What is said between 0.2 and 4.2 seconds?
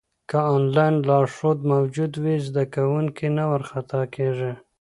که انلاین لارښود موجود وي، زده کوونکی نه وارخطا